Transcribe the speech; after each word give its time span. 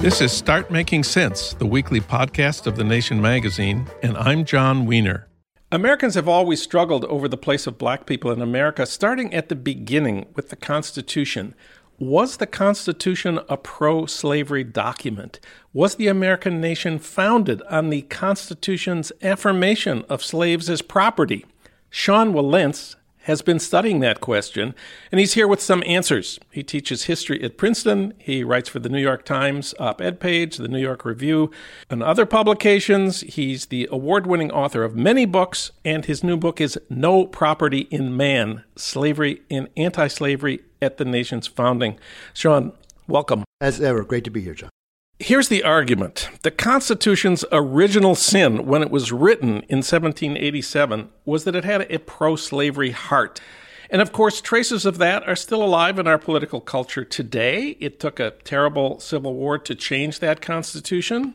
This 0.00 0.22
is 0.22 0.32
Start 0.32 0.70
Making 0.70 1.02
Sense, 1.02 1.52
the 1.52 1.66
weekly 1.66 2.00
podcast 2.00 2.66
of 2.66 2.76
The 2.76 2.84
Nation 2.84 3.20
magazine, 3.20 3.86
and 4.02 4.16
I'm 4.16 4.46
Jon 4.46 4.86
Wiener. 4.86 5.28
Americans 5.70 6.14
have 6.14 6.28
always 6.28 6.62
struggled 6.62 7.04
over 7.04 7.28
the 7.28 7.36
place 7.36 7.66
of 7.66 7.76
black 7.76 8.06
people 8.06 8.30
in 8.30 8.40
America, 8.40 8.86
starting 8.86 9.34
at 9.34 9.50
the 9.50 9.54
beginning 9.54 10.24
with 10.34 10.48
the 10.48 10.56
Constitution. 10.56 11.54
Was 11.98 12.38
the 12.38 12.46
Constitution 12.46 13.38
a 13.50 13.58
pro 13.58 14.06
slavery 14.06 14.64
document? 14.64 15.40
Was 15.74 15.96
the 15.96 16.08
American 16.08 16.58
nation 16.60 16.98
founded 16.98 17.60
on 17.68 17.90
the 17.90 18.02
Constitution's 18.02 19.12
affirmation 19.20 20.04
of 20.08 20.24
slaves 20.24 20.70
as 20.70 20.80
property? 20.80 21.44
Sean 21.90 22.32
Wilentz 22.32 22.96
has 23.26 23.42
been 23.42 23.58
studying 23.58 23.98
that 23.98 24.20
question, 24.20 24.72
and 25.10 25.18
he's 25.18 25.34
here 25.34 25.48
with 25.48 25.60
some 25.60 25.82
answers. 25.84 26.38
He 26.52 26.62
teaches 26.62 27.04
history 27.04 27.42
at 27.42 27.56
Princeton. 27.56 28.14
He 28.18 28.44
writes 28.44 28.68
for 28.68 28.78
the 28.78 28.88
New 28.88 29.00
York 29.00 29.24
Times 29.24 29.74
op 29.80 30.00
ed 30.00 30.20
page, 30.20 30.58
the 30.58 30.68
New 30.68 30.78
York 30.78 31.04
Review, 31.04 31.50
and 31.90 32.04
other 32.04 32.24
publications. 32.24 33.22
He's 33.22 33.66
the 33.66 33.88
award 33.90 34.28
winning 34.28 34.52
author 34.52 34.84
of 34.84 34.94
many 34.94 35.26
books, 35.26 35.72
and 35.84 36.04
his 36.04 36.22
new 36.22 36.36
book 36.36 36.60
is 36.60 36.78
No 36.88 37.26
Property 37.26 37.88
in 37.90 38.16
Man 38.16 38.62
Slavery 38.76 39.42
and 39.50 39.68
Anti 39.76 40.06
Slavery 40.06 40.60
at 40.80 40.98
the 40.98 41.04
Nation's 41.04 41.48
Founding. 41.48 41.98
Sean, 42.32 42.72
welcome. 43.08 43.42
As 43.60 43.80
ever, 43.80 44.04
great 44.04 44.22
to 44.22 44.30
be 44.30 44.42
here, 44.42 44.54
Jon. 44.54 44.70
Here's 45.18 45.48
the 45.48 45.64
argument. 45.64 46.28
The 46.42 46.50
Constitution's 46.50 47.42
original 47.50 48.14
sin 48.14 48.66
when 48.66 48.82
it 48.82 48.90
was 48.90 49.12
written 49.12 49.62
in 49.62 49.78
1787 49.78 51.08
was 51.24 51.44
that 51.44 51.56
it 51.56 51.64
had 51.64 51.90
a 51.90 51.98
pro 52.00 52.36
slavery 52.36 52.90
heart. 52.90 53.40
And 53.88 54.02
of 54.02 54.12
course, 54.12 54.42
traces 54.42 54.84
of 54.84 54.98
that 54.98 55.26
are 55.26 55.34
still 55.34 55.62
alive 55.64 55.98
in 55.98 56.06
our 56.06 56.18
political 56.18 56.60
culture 56.60 57.02
today. 57.02 57.78
It 57.80 57.98
took 57.98 58.20
a 58.20 58.32
terrible 58.44 59.00
civil 59.00 59.32
war 59.32 59.56
to 59.58 59.74
change 59.74 60.18
that 60.18 60.42
Constitution. 60.42 61.34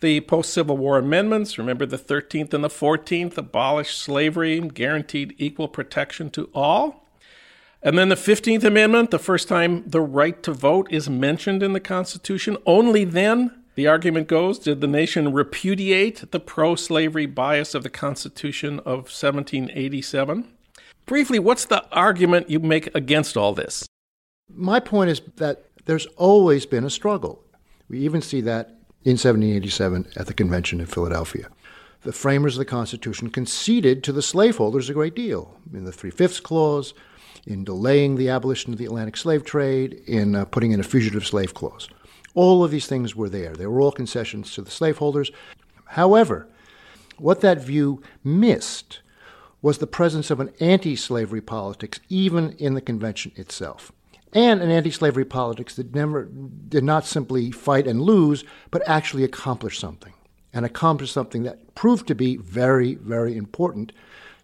The 0.00 0.22
post 0.22 0.54
Civil 0.54 0.78
War 0.78 0.96
amendments, 0.96 1.58
remember 1.58 1.84
the 1.84 1.98
13th 1.98 2.54
and 2.54 2.64
the 2.64 2.68
14th, 2.68 3.36
abolished 3.36 4.00
slavery 4.00 4.56
and 4.56 4.74
guaranteed 4.74 5.34
equal 5.36 5.68
protection 5.68 6.30
to 6.30 6.48
all. 6.54 6.99
And 7.82 7.96
then 7.96 8.10
the 8.10 8.14
15th 8.14 8.62
Amendment, 8.62 9.10
the 9.10 9.18
first 9.18 9.48
time 9.48 9.84
the 9.86 10.02
right 10.02 10.42
to 10.42 10.52
vote 10.52 10.88
is 10.90 11.08
mentioned 11.08 11.62
in 11.62 11.72
the 11.72 11.80
Constitution, 11.80 12.58
only 12.66 13.04
then, 13.04 13.62
the 13.74 13.86
argument 13.86 14.28
goes, 14.28 14.58
did 14.58 14.82
the 14.82 14.86
nation 14.86 15.32
repudiate 15.32 16.30
the 16.30 16.40
pro 16.40 16.74
slavery 16.74 17.24
bias 17.24 17.74
of 17.74 17.82
the 17.82 17.88
Constitution 17.88 18.80
of 18.80 19.08
1787. 19.08 20.46
Briefly, 21.06 21.38
what's 21.38 21.64
the 21.64 21.84
argument 21.90 22.50
you 22.50 22.60
make 22.60 22.94
against 22.94 23.36
all 23.36 23.54
this? 23.54 23.86
My 24.54 24.78
point 24.78 25.10
is 25.10 25.22
that 25.36 25.64
there's 25.86 26.06
always 26.16 26.66
been 26.66 26.84
a 26.84 26.90
struggle. 26.90 27.42
We 27.88 28.00
even 28.00 28.20
see 28.20 28.42
that 28.42 28.68
in 29.04 29.12
1787 29.12 30.08
at 30.16 30.26
the 30.26 30.34
convention 30.34 30.80
in 30.80 30.86
Philadelphia. 30.86 31.48
The 32.02 32.12
framers 32.12 32.56
of 32.56 32.58
the 32.58 32.64
Constitution 32.66 33.30
conceded 33.30 34.04
to 34.04 34.12
the 34.12 34.22
slaveholders 34.22 34.90
a 34.90 34.94
great 34.94 35.14
deal. 35.14 35.56
In 35.72 35.84
the 35.84 35.92
Three 35.92 36.10
Fifths 36.10 36.40
Clause, 36.40 36.92
in 37.46 37.64
delaying 37.64 38.16
the 38.16 38.28
abolition 38.28 38.72
of 38.72 38.78
the 38.78 38.84
Atlantic 38.84 39.16
slave 39.16 39.44
trade, 39.44 40.02
in 40.06 40.34
uh, 40.34 40.44
putting 40.44 40.72
in 40.72 40.80
a 40.80 40.84
fugitive 40.84 41.26
slave 41.26 41.54
clause. 41.54 41.88
All 42.34 42.62
of 42.62 42.70
these 42.70 42.86
things 42.86 43.16
were 43.16 43.28
there. 43.28 43.54
They 43.54 43.66
were 43.66 43.80
all 43.80 43.92
concessions 43.92 44.54
to 44.54 44.62
the 44.62 44.70
slaveholders. 44.70 45.30
However, 45.84 46.48
what 47.18 47.40
that 47.40 47.62
view 47.62 48.02
missed 48.22 49.00
was 49.62 49.78
the 49.78 49.86
presence 49.86 50.30
of 50.30 50.40
an 50.40 50.52
anti 50.60 50.96
slavery 50.96 51.40
politics, 51.40 52.00
even 52.08 52.52
in 52.52 52.74
the 52.74 52.80
convention 52.80 53.32
itself. 53.36 53.92
And 54.32 54.62
an 54.62 54.70
anti 54.70 54.90
slavery 54.90 55.24
politics 55.24 55.74
that 55.76 55.94
never 55.94 56.24
did 56.24 56.84
not 56.84 57.04
simply 57.04 57.50
fight 57.50 57.86
and 57.86 58.00
lose, 58.00 58.44
but 58.70 58.86
actually 58.88 59.24
accomplish 59.24 59.78
something. 59.78 60.14
And 60.52 60.64
accomplish 60.64 61.12
something 61.12 61.42
that 61.44 61.74
proved 61.74 62.06
to 62.08 62.14
be 62.14 62.36
very, 62.36 62.94
very 62.94 63.36
important 63.36 63.92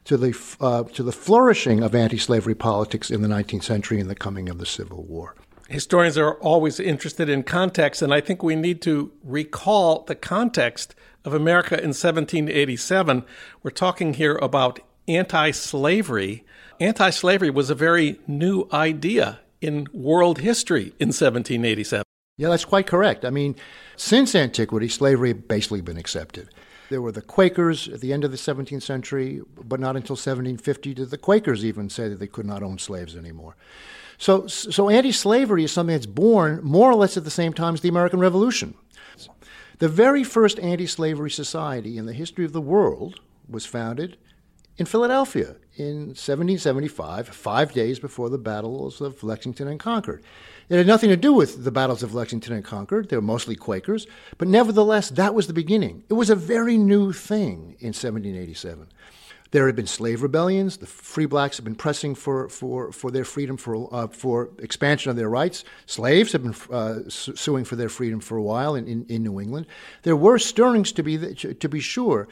to 0.06 0.16
the, 0.16 0.56
uh, 0.60 0.84
to 0.84 1.02
the 1.02 1.12
flourishing 1.12 1.82
of 1.82 1.94
anti 1.94 2.16
slavery 2.16 2.54
politics 2.54 3.10
in 3.10 3.22
the 3.22 3.28
19th 3.28 3.64
century 3.64 4.00
and 4.00 4.08
the 4.08 4.14
coming 4.14 4.48
of 4.48 4.58
the 4.58 4.66
Civil 4.66 5.04
War. 5.04 5.34
Historians 5.68 6.16
are 6.16 6.34
always 6.34 6.78
interested 6.78 7.28
in 7.28 7.42
context, 7.42 8.00
and 8.00 8.14
I 8.14 8.20
think 8.20 8.42
we 8.42 8.54
need 8.54 8.80
to 8.82 9.12
recall 9.24 10.04
the 10.04 10.14
context 10.14 10.94
of 11.24 11.34
America 11.34 11.74
in 11.74 11.88
1787. 11.88 13.24
We're 13.64 13.70
talking 13.72 14.14
here 14.14 14.36
about 14.36 14.78
anti 15.08 15.50
slavery. 15.50 16.44
Anti 16.78 17.10
slavery 17.10 17.50
was 17.50 17.68
a 17.68 17.74
very 17.74 18.20
new 18.28 18.68
idea 18.72 19.40
in 19.60 19.88
world 19.92 20.38
history 20.38 20.94
in 21.00 21.08
1787. 21.08 22.04
Yeah, 22.38 22.50
that's 22.50 22.64
quite 22.64 22.86
correct. 22.86 23.24
I 23.24 23.30
mean, 23.30 23.56
since 23.96 24.34
antiquity, 24.34 24.88
slavery 24.88 25.30
had 25.30 25.48
basically 25.48 25.80
been 25.80 25.96
accepted. 25.96 26.50
There 26.88 27.02
were 27.02 27.12
the 27.12 27.22
Quakers 27.22 27.88
at 27.88 28.00
the 28.00 28.12
end 28.12 28.24
of 28.24 28.30
the 28.30 28.36
17th 28.36 28.82
century, 28.82 29.42
but 29.64 29.80
not 29.80 29.96
until 29.96 30.14
1750 30.14 30.94
did 30.94 31.10
the 31.10 31.18
Quakers 31.18 31.64
even 31.64 31.90
say 31.90 32.08
that 32.08 32.18
they 32.18 32.26
could 32.26 32.46
not 32.46 32.62
own 32.62 32.78
slaves 32.78 33.16
anymore. 33.16 33.56
So, 34.18 34.46
so 34.46 34.88
anti-slavery 34.88 35.64
is 35.64 35.72
something 35.72 35.94
that's 35.94 36.06
born 36.06 36.60
more 36.62 36.90
or 36.90 36.94
less 36.94 37.16
at 37.16 37.24
the 37.24 37.30
same 37.30 37.52
time 37.52 37.74
as 37.74 37.80
the 37.80 37.88
American 37.88 38.18
Revolution. 38.18 38.74
The 39.78 39.88
very 39.88 40.24
first 40.24 40.58
anti-slavery 40.60 41.30
society 41.30 41.98
in 41.98 42.06
the 42.06 42.14
history 42.14 42.44
of 42.44 42.52
the 42.52 42.60
world 42.60 43.20
was 43.48 43.66
founded 43.66 44.16
in 44.78 44.86
Philadelphia 44.86 45.56
in 45.76 46.08
1775, 46.08 47.28
five 47.28 47.72
days 47.72 47.98
before 47.98 48.28
the 48.28 48.38
battles 48.38 49.00
of 49.00 49.22
Lexington 49.22 49.68
and 49.68 49.80
Concord. 49.80 50.22
It 50.68 50.76
had 50.76 50.86
nothing 50.86 51.10
to 51.10 51.16
do 51.16 51.32
with 51.32 51.64
the 51.64 51.70
battles 51.70 52.02
of 52.02 52.14
Lexington 52.14 52.52
and 52.52 52.64
Concord. 52.64 53.08
They 53.08 53.16
were 53.16 53.22
mostly 53.22 53.56
Quakers, 53.56 54.06
but 54.36 54.48
nevertheless, 54.48 55.10
that 55.10 55.34
was 55.34 55.46
the 55.46 55.52
beginning. 55.52 56.04
It 56.08 56.14
was 56.14 56.30
a 56.30 56.34
very 56.34 56.76
new 56.76 57.12
thing 57.12 57.76
in 57.78 57.88
1787. 57.88 58.88
There 59.52 59.66
had 59.66 59.76
been 59.76 59.86
slave 59.86 60.22
rebellions. 60.22 60.78
The 60.78 60.86
free 60.86 61.26
blacks 61.26 61.56
had 61.56 61.64
been 61.64 61.76
pressing 61.76 62.14
for, 62.14 62.48
for, 62.48 62.90
for 62.90 63.10
their 63.10 63.24
freedom, 63.24 63.56
for, 63.56 63.88
uh, 63.94 64.08
for 64.08 64.50
expansion 64.58 65.10
of 65.10 65.16
their 65.16 65.30
rights. 65.30 65.64
Slaves 65.86 66.32
had 66.32 66.42
been 66.42 66.54
uh, 66.70 67.08
suing 67.08 67.64
for 67.64 67.76
their 67.76 67.88
freedom 67.88 68.20
for 68.20 68.36
a 68.36 68.42
while 68.42 68.74
in, 68.74 68.86
in, 68.88 69.06
in 69.08 69.22
New 69.22 69.40
England. 69.40 69.66
There 70.02 70.16
were 70.16 70.38
stirrings 70.38 70.90
to 70.92 71.02
be, 71.02 71.34
to 71.34 71.68
be 71.68 71.80
sure, 71.80 72.28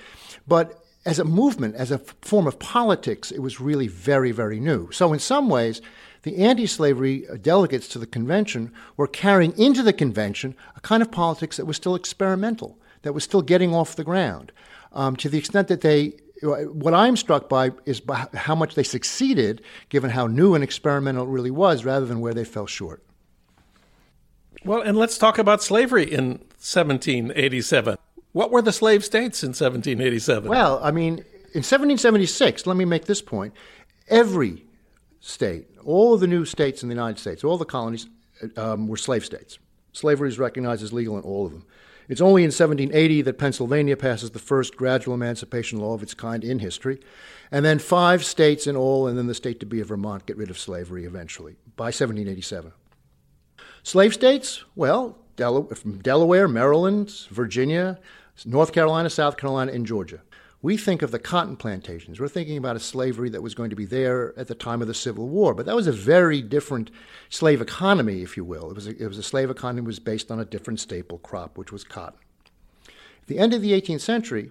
but 0.48 0.83
as 1.06 1.18
a 1.18 1.24
movement, 1.24 1.74
as 1.74 1.90
a 1.90 1.98
form 1.98 2.46
of 2.46 2.58
politics, 2.58 3.30
it 3.30 3.40
was 3.40 3.60
really 3.60 3.88
very, 3.88 4.32
very 4.32 4.58
new. 4.58 4.90
So, 4.90 5.12
in 5.12 5.18
some 5.18 5.48
ways, 5.48 5.82
the 6.22 6.38
anti 6.38 6.66
slavery 6.66 7.26
delegates 7.42 7.88
to 7.88 7.98
the 7.98 8.06
convention 8.06 8.72
were 8.96 9.06
carrying 9.06 9.56
into 9.58 9.82
the 9.82 9.92
convention 9.92 10.56
a 10.76 10.80
kind 10.80 11.02
of 11.02 11.10
politics 11.10 11.58
that 11.58 11.66
was 11.66 11.76
still 11.76 11.94
experimental, 11.94 12.78
that 13.02 13.12
was 13.12 13.24
still 13.24 13.42
getting 13.42 13.74
off 13.74 13.96
the 13.96 14.04
ground. 14.04 14.50
Um, 14.92 15.16
to 15.16 15.28
the 15.28 15.38
extent 15.38 15.68
that 15.68 15.82
they, 15.82 16.14
what 16.42 16.94
I'm 16.94 17.16
struck 17.16 17.48
by 17.48 17.72
is 17.84 18.00
by 18.00 18.26
how 18.32 18.54
much 18.54 18.74
they 18.74 18.82
succeeded, 18.82 19.60
given 19.90 20.10
how 20.10 20.26
new 20.26 20.54
and 20.54 20.64
experimental 20.64 21.26
it 21.26 21.30
really 21.30 21.50
was, 21.50 21.84
rather 21.84 22.06
than 22.06 22.20
where 22.20 22.34
they 22.34 22.44
fell 22.44 22.66
short. 22.66 23.02
Well, 24.64 24.80
and 24.80 24.96
let's 24.96 25.18
talk 25.18 25.36
about 25.36 25.62
slavery 25.62 26.10
in 26.10 26.38
1787. 26.56 27.98
What 28.34 28.50
were 28.50 28.62
the 28.62 28.72
slave 28.72 29.04
states 29.04 29.44
in 29.44 29.50
1787? 29.50 30.50
Well, 30.50 30.80
I 30.82 30.90
mean, 30.90 31.18
in 31.54 31.62
1776, 31.62 32.66
let 32.66 32.76
me 32.76 32.84
make 32.84 33.04
this 33.04 33.22
point 33.22 33.54
every 34.08 34.64
state, 35.20 35.68
all 35.84 36.14
of 36.14 36.20
the 36.20 36.26
new 36.26 36.44
states 36.44 36.82
in 36.82 36.88
the 36.88 36.96
United 36.96 37.20
States, 37.20 37.44
all 37.44 37.56
the 37.56 37.64
colonies 37.64 38.08
um, 38.56 38.88
were 38.88 38.96
slave 38.96 39.24
states. 39.24 39.60
Slavery 39.92 40.28
is 40.28 40.38
recognized 40.40 40.82
as 40.82 40.92
legal 40.92 41.16
in 41.16 41.22
all 41.22 41.46
of 41.46 41.52
them. 41.52 41.64
It's 42.08 42.20
only 42.20 42.42
in 42.42 42.48
1780 42.48 43.22
that 43.22 43.38
Pennsylvania 43.38 43.96
passes 43.96 44.32
the 44.32 44.40
first 44.40 44.76
gradual 44.76 45.14
emancipation 45.14 45.78
law 45.78 45.94
of 45.94 46.02
its 46.02 46.12
kind 46.12 46.42
in 46.42 46.58
history. 46.58 46.98
And 47.52 47.64
then 47.64 47.78
five 47.78 48.24
states 48.24 48.66
in 48.66 48.74
all, 48.74 49.06
and 49.06 49.16
then 49.16 49.28
the 49.28 49.34
state 49.34 49.60
to 49.60 49.66
be 49.66 49.78
of 49.78 49.88
Vermont, 49.88 50.26
get 50.26 50.36
rid 50.36 50.50
of 50.50 50.58
slavery 50.58 51.04
eventually 51.04 51.54
by 51.76 51.84
1787. 51.84 52.72
Slave 53.84 54.12
states, 54.12 54.64
well, 54.74 55.18
Del- 55.36 55.66
from 55.68 55.98
Delaware, 55.98 56.48
Maryland, 56.48 57.10
Virginia, 57.30 57.98
North 58.44 58.72
Carolina, 58.72 59.10
South 59.10 59.36
Carolina, 59.36 59.72
and 59.72 59.86
Georgia. 59.86 60.20
We 60.62 60.78
think 60.78 61.02
of 61.02 61.10
the 61.10 61.18
cotton 61.18 61.56
plantations. 61.56 62.18
We're 62.18 62.28
thinking 62.28 62.56
about 62.56 62.74
a 62.74 62.80
slavery 62.80 63.28
that 63.30 63.42
was 63.42 63.54
going 63.54 63.68
to 63.68 63.76
be 63.76 63.84
there 63.84 64.32
at 64.38 64.48
the 64.48 64.54
time 64.54 64.80
of 64.80 64.88
the 64.88 64.94
Civil 64.94 65.28
War, 65.28 65.54
but 65.54 65.66
that 65.66 65.76
was 65.76 65.86
a 65.86 65.92
very 65.92 66.40
different 66.40 66.90
slave 67.28 67.60
economy, 67.60 68.22
if 68.22 68.36
you 68.36 68.44
will. 68.44 68.70
It 68.70 68.74
was 68.74 68.86
a, 68.86 69.02
it 69.02 69.06
was 69.06 69.18
a 69.18 69.22
slave 69.22 69.50
economy 69.50 69.82
that 69.82 69.86
was 69.86 69.98
based 69.98 70.30
on 70.30 70.40
a 70.40 70.44
different 70.44 70.80
staple 70.80 71.18
crop, 71.18 71.58
which 71.58 71.70
was 71.70 71.84
cotton. 71.84 72.18
At 72.88 73.26
the 73.26 73.38
end 73.38 73.52
of 73.52 73.60
the 73.60 73.72
18th 73.78 74.00
century, 74.00 74.50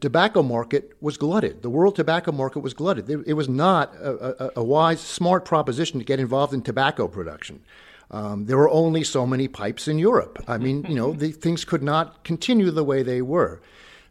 tobacco 0.00 0.42
market 0.42 0.92
was 1.00 1.16
glutted. 1.16 1.62
The 1.62 1.70
world 1.70 1.96
tobacco 1.96 2.32
market 2.32 2.60
was 2.60 2.74
glutted. 2.74 3.08
It, 3.08 3.34
was 3.34 3.48
not 3.48 3.94
a, 3.96 4.44
a, 4.44 4.50
a, 4.56 4.64
wise, 4.64 5.00
smart 5.00 5.44
proposition 5.44 5.98
to 5.98 6.04
get 6.04 6.20
involved 6.20 6.54
in 6.54 6.62
tobacco 6.62 7.08
production. 7.08 7.62
Um, 8.10 8.46
there 8.46 8.56
were 8.56 8.70
only 8.70 9.04
so 9.04 9.26
many 9.26 9.48
pipes 9.48 9.86
in 9.86 9.98
Europe. 9.98 10.42
I 10.48 10.58
mean, 10.58 10.84
you 10.88 10.94
know, 10.94 11.12
the, 11.12 11.30
things 11.30 11.64
could 11.64 11.82
not 11.82 12.24
continue 12.24 12.70
the 12.70 12.84
way 12.84 13.02
they 13.02 13.20
were. 13.20 13.60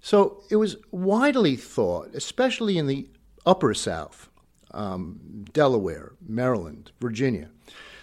So 0.02 0.44
it 0.50 0.58
was 0.58 0.78
widely 0.92 1.56
thought, 1.56 2.14
especially 2.14 2.78
in 2.78 2.88
the 2.88 3.08
upper 3.46 3.74
South, 3.74 4.30
um, 4.72 5.46
Delaware, 5.52 6.14
Maryland, 6.28 6.92
Virginia, 7.00 7.50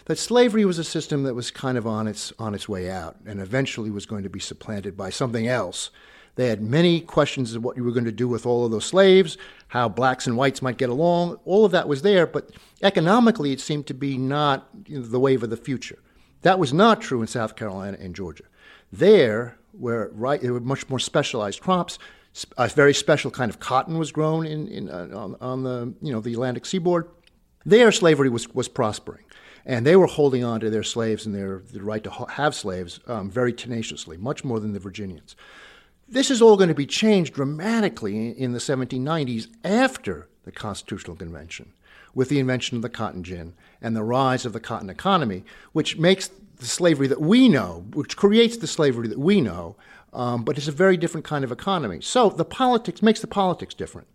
that 0.07 0.19
slavery 0.19 0.65
was 0.65 0.79
a 0.79 0.85
system 0.85 1.23
that 1.23 1.35
was 1.35 1.51
kind 1.51 1.79
of 1.79 1.87
on 1.87 2.09
its, 2.09 2.33
on 2.39 2.55
its 2.55 2.69
way 2.69 2.91
out 2.91 3.17
and 3.25 3.41
eventually 3.41 3.91
was 3.91 4.05
going 4.05 4.25
to 4.25 4.29
be 4.29 4.41
supplanted 4.41 4.97
by 4.97 5.11
something 5.11 5.47
else. 5.47 5.91
They 6.37 6.49
had 6.49 6.63
many 6.63 7.01
questions 7.01 7.55
of 7.55 7.63
what 7.63 7.77
you 7.77 7.85
were 7.85 7.93
going 7.93 8.05
to 8.05 8.13
do 8.13 8.29
with 8.29 8.45
all 8.45 8.65
of 8.65 8.71
those 8.71 8.87
slaves, 8.87 9.39
how 9.69 9.89
blacks 9.89 10.27
and 10.27 10.37
whites 10.37 10.63
might 10.63 10.79
get 10.79 10.91
along. 10.91 11.39
All 11.45 11.65
of 11.65 11.73
that 11.73 11.89
was 11.89 12.03
there, 12.03 12.27
but 12.27 12.51
economically 12.83 13.53
it 13.53 13.61
seemed 13.61 13.87
to 13.87 13.95
be 13.95 14.19
not 14.19 14.69
you 14.87 14.99
know, 14.99 15.05
the 15.05 15.21
wave 15.21 15.43
of 15.43 15.51
the 15.51 15.57
future. 15.57 15.99
That 16.43 16.59
was 16.59 16.73
not 16.73 17.01
true 17.01 17.21
in 17.21 17.29
South 17.29 17.57
Carolina 17.57 17.97
and 18.01 18.15
Georgia. 18.15 18.45
There, 18.93 19.57
where 19.73 20.11
right, 20.13 20.41
there 20.41 20.53
were 20.53 20.61
much 20.61 20.89
more 20.89 20.99
specialized 20.99 21.61
crops, 21.61 21.99
a 22.59 22.69
very 22.69 22.95
special 22.95 23.31
kind 23.31 23.49
of 23.49 23.61
cotton 23.61 23.97
was 23.97 24.11
grown 24.11 24.45
in, 24.45 24.67
in 24.67 24.91
uh, 24.91 25.09
on, 25.15 25.37
on 25.41 25.63
the 25.63 25.95
you 26.03 26.13
know 26.13 26.21
the 26.21 26.33
Atlantic 26.33 26.67
seaboard. 26.67 27.09
There, 27.65 27.93
slavery 27.93 28.29
was 28.29 28.49
was 28.49 28.69
prospering 28.69 29.25
and 29.67 29.87
they 29.87 29.97
were 29.97 30.07
holding 30.07 30.45
on 30.45 30.61
to 30.61 30.71
their 30.71 30.83
slaves 30.83 31.27
and 31.27 31.35
their, 31.35 31.63
their 31.73 31.83
right 31.83 32.05
to 32.05 32.11
have 32.11 32.55
slaves 32.55 33.01
um, 33.07 33.31
very 33.31 33.53
tenaciously, 33.53 34.17
much 34.17 34.45
more 34.45 34.61
than 34.61 34.73
the 34.73 34.79
Virginians. 34.79 35.37
This 36.09 36.31
is 36.31 36.43
all 36.43 36.57
going 36.57 36.69
to 36.69 36.75
be 36.75 36.87
changed 36.87 37.35
dramatically 37.35 38.31
in 38.31 38.53
the 38.53 38.59
1790s 38.59 39.49
after 39.65 40.29
the 40.45 40.53
Constitutional 40.53 41.17
Convention, 41.17 41.73
with 42.15 42.29
the 42.29 42.39
invention 42.39 42.77
of 42.77 42.83
the 42.83 42.89
cotton 42.89 43.25
gin 43.25 43.55
and 43.81 43.97
the 43.97 44.03
rise 44.03 44.45
of 44.45 44.53
the 44.53 44.61
cotton 44.61 44.91
economy, 44.91 45.45
which 45.73 45.97
makes 45.97 46.29
the 46.57 46.67
slavery 46.67 47.07
that 47.07 47.21
we 47.21 47.49
know, 47.49 47.87
which 47.95 48.17
creates 48.17 48.59
the 48.59 48.67
slavery 48.67 49.09
that 49.09 49.19
we 49.19 49.41
know, 49.41 49.77
um, 50.13 50.45
but 50.45 50.59
it's 50.59 50.69
a 50.69 50.73
very 50.73 50.97
different 50.97 51.25
kind 51.25 51.43
of 51.43 51.51
economy. 51.51 52.01
So 52.01 52.29
the 52.29 52.45
politics 52.45 53.03
makes 53.03 53.21
the 53.21 53.27
politics 53.27 53.75
different 53.75 54.07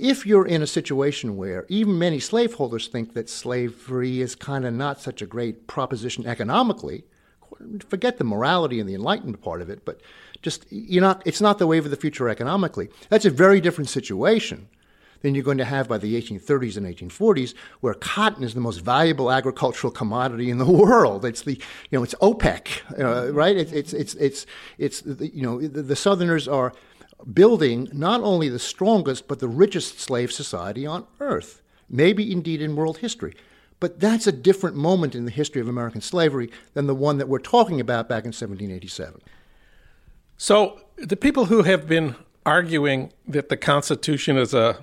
if 0.00 0.24
you're 0.24 0.46
in 0.46 0.62
a 0.62 0.66
situation 0.66 1.36
where 1.36 1.66
even 1.68 1.98
many 1.98 2.18
slaveholders 2.18 2.88
think 2.88 3.12
that 3.12 3.28
slavery 3.28 4.22
is 4.22 4.34
kind 4.34 4.64
of 4.64 4.72
not 4.72 4.98
such 4.98 5.20
a 5.20 5.26
great 5.26 5.66
proposition 5.66 6.26
economically, 6.26 7.04
forget 7.88 8.18
the 8.18 8.24
morality 8.24 8.80
and 8.80 8.88
the 8.88 8.94
enlightened 8.94 9.40
part 9.42 9.62
of 9.62 9.70
it, 9.70 9.84
but 9.84 10.00
just 10.42 10.66
you're 10.70 11.02
not, 11.02 11.22
it's 11.26 11.40
not 11.40 11.58
the 11.58 11.66
wave 11.66 11.84
of 11.84 11.90
the 11.90 11.96
future 11.96 12.28
economically. 12.28 12.88
That's 13.08 13.24
a 13.24 13.30
very 13.30 13.60
different 13.60 13.88
situation 13.88 14.68
than 15.22 15.34
you're 15.34 15.44
going 15.44 15.58
to 15.58 15.64
have 15.64 15.88
by 15.88 15.98
the 15.98 16.20
1830s 16.20 16.76
and 16.76 16.86
1840s, 16.86 17.54
where 17.80 17.94
cotton 17.94 18.42
is 18.42 18.54
the 18.54 18.60
most 18.60 18.78
valuable 18.78 19.30
agricultural 19.30 19.90
commodity 19.90 20.50
in 20.50 20.58
the 20.58 20.70
world. 20.70 21.24
It's 21.24 21.42
the, 21.42 21.52
you 21.52 21.98
know, 21.98 22.02
it's 22.02 22.14
OPEC, 22.16 22.98
uh, 22.98 23.32
right? 23.32 23.56
It's, 23.56 23.72
it's, 23.72 23.92
it's, 23.92 24.14
it's, 24.14 24.46
it's, 24.78 25.02
you 25.20 25.42
know, 25.42 25.60
the, 25.60 25.82
the 25.82 25.96
Southerners 25.96 26.48
are 26.48 26.72
building 27.32 27.88
not 27.92 28.22
only 28.22 28.48
the 28.48 28.58
strongest, 28.58 29.28
but 29.28 29.40
the 29.40 29.48
richest 29.48 30.00
slave 30.00 30.32
society 30.32 30.86
on 30.86 31.06
earth, 31.20 31.60
maybe 31.88 32.32
indeed 32.32 32.62
in 32.62 32.76
world 32.76 32.98
history. 32.98 33.34
But 33.80 33.98
that's 33.98 34.26
a 34.26 34.32
different 34.32 34.76
moment 34.76 35.14
in 35.14 35.24
the 35.24 35.30
history 35.30 35.60
of 35.60 35.68
American 35.68 36.02
slavery 36.02 36.50
than 36.74 36.86
the 36.86 36.94
one 36.94 37.18
that 37.18 37.28
we're 37.28 37.38
talking 37.38 37.80
about 37.80 38.08
back 38.08 38.24
in 38.24 38.28
1787. 38.28 39.20
So 40.36 40.80
the 40.96 41.16
people 41.16 41.46
who 41.46 41.62
have 41.62 41.88
been 41.88 42.14
arguing 42.44 43.12
that 43.26 43.48
the 43.48 43.56
Constitution 43.56 44.36
is 44.36 44.54
a 44.54 44.78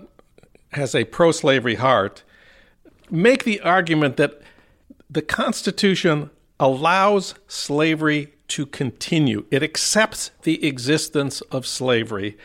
has 0.74 0.94
a 0.94 1.06
pro-slavery 1.06 1.76
heart 1.76 2.24
make 3.10 3.44
the 3.44 3.60
argument 3.62 4.18
that 4.18 4.42
the 5.10 5.22
Constitution 5.22 6.30
allows 6.60 7.36
slavery 7.48 8.34
to 8.50 8.66
continue. 8.66 9.46
It 9.52 9.64
accepts 9.64 10.32
the 10.44 10.66
existence 10.66 11.42
of 11.42 11.66
slavery. 11.66 12.38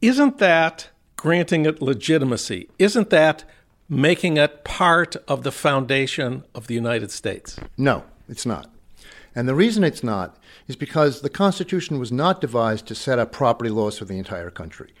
Isn't 0.00 0.38
that 0.38 0.88
granting 1.16 1.66
it 1.66 1.80
legitimacy? 1.80 2.68
Isn't 2.78 3.10
that 3.10 3.44
making 3.92 4.38
it 4.38 4.64
part 4.64 5.16
of 5.28 5.42
the 5.42 5.52
foundation 5.52 6.44
of 6.54 6.66
the 6.66 6.74
United 6.74 7.10
States? 7.10 7.58
No, 7.76 8.04
it's 8.26 8.46
not. 8.46 8.70
And 9.34 9.46
the 9.46 9.54
reason 9.54 9.84
it's 9.84 10.02
not 10.02 10.38
is 10.66 10.76
because 10.76 11.20
the 11.20 11.28
Constitution 11.28 11.98
was 11.98 12.10
not 12.10 12.40
devised 12.40 12.86
to 12.86 12.94
set 12.94 13.18
up 13.18 13.32
property 13.32 13.68
laws 13.68 13.98
for 13.98 14.06
the 14.06 14.16
entire 14.16 14.50
country. 14.50 14.94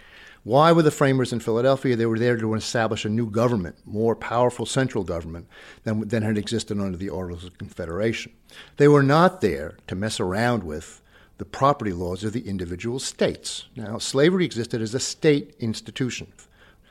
Why 0.44 0.72
were 0.72 0.82
the 0.82 0.90
framers 0.90 1.32
in 1.32 1.40
Philadelphia? 1.40 1.96
They 1.96 2.04
were 2.04 2.18
there 2.18 2.36
to 2.36 2.54
establish 2.54 3.06
a 3.06 3.08
new 3.08 3.30
government, 3.30 3.76
more 3.86 4.14
powerful 4.14 4.66
central 4.66 5.04
government 5.04 5.46
than, 5.84 6.06
than 6.08 6.22
had 6.22 6.36
existed 6.36 6.78
under 6.78 6.98
the 6.98 7.08
Articles 7.08 7.44
of 7.44 7.56
Confederation. 7.56 8.32
They 8.76 8.88
were 8.88 9.02
not 9.02 9.40
there 9.40 9.76
to 9.86 9.94
mess 9.94 10.20
around 10.20 10.64
with 10.64 11.00
the 11.38 11.44
property 11.46 11.92
laws 11.92 12.24
of 12.24 12.34
the 12.34 12.46
individual 12.46 12.98
states. 12.98 13.68
Now, 13.74 13.96
slavery 13.98 14.44
existed 14.44 14.82
as 14.82 14.94
a 14.94 15.00
state 15.00 15.54
institution. 15.60 16.32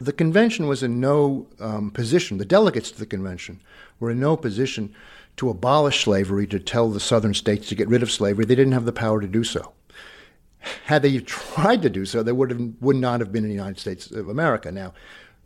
The 0.01 0.11
convention 0.11 0.65
was 0.67 0.81
in 0.81 0.99
no 0.99 1.45
um, 1.59 1.91
position, 1.91 2.39
the 2.39 2.45
delegates 2.45 2.89
to 2.89 2.97
the 2.97 3.05
convention 3.05 3.61
were 3.99 4.09
in 4.09 4.19
no 4.19 4.35
position 4.35 4.95
to 5.37 5.51
abolish 5.51 6.03
slavery, 6.03 6.47
to 6.47 6.59
tell 6.59 6.89
the 6.89 6.99
southern 6.99 7.35
states 7.35 7.69
to 7.69 7.75
get 7.75 7.87
rid 7.87 8.01
of 8.01 8.11
slavery. 8.11 8.45
They 8.45 8.55
didn't 8.55 8.73
have 8.73 8.85
the 8.85 8.91
power 8.91 9.21
to 9.21 9.27
do 9.27 9.43
so. 9.43 9.73
Had 10.85 11.03
they 11.03 11.19
tried 11.19 11.83
to 11.83 11.89
do 11.89 12.07
so, 12.07 12.23
they 12.23 12.31
would, 12.31 12.49
have, 12.49 12.61
would 12.81 12.95
not 12.95 13.19
have 13.19 13.31
been 13.31 13.43
in 13.43 13.49
the 13.51 13.55
United 13.55 13.79
States 13.79 14.09
of 14.09 14.27
America 14.27 14.71
now. 14.71 14.93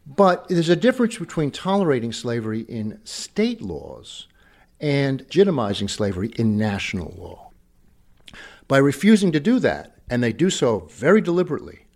But 0.07 0.47
there's 0.47 0.69
a 0.69 0.75
difference 0.77 1.17
between 1.17 1.51
tolerating 1.51 2.13
slavery 2.13 2.61
in 2.61 3.01
state 3.03 3.61
laws 3.61 4.27
and 4.79 5.27
legitimizing 5.27 5.89
slavery 5.89 6.29
in 6.37 6.57
national 6.57 7.13
law. 7.17 7.51
By 8.69 8.77
refusing 8.77 9.33
to 9.33 9.41
do 9.41 9.59
that, 9.59 9.97
and 10.09 10.23
they 10.23 10.31
do 10.31 10.49
so 10.49 10.87
very 10.91 11.19
deliberately, 11.19 11.87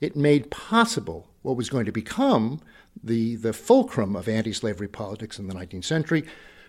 it 0.00 0.16
made 0.16 0.50
possible 0.50 1.28
what 1.48 1.56
was 1.56 1.70
going 1.70 1.86
to 1.86 1.92
become 1.92 2.60
the, 3.02 3.36
the 3.36 3.52
fulcrum 3.52 4.14
of 4.14 4.28
anti 4.28 4.52
slavery 4.52 4.88
politics 4.88 5.38
in 5.38 5.48
the 5.48 5.54
19th 5.54 5.84
century, 5.84 6.24